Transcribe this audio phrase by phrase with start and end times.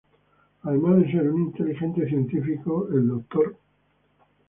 [0.63, 3.55] Además de ser un inteligente científico, el Dr.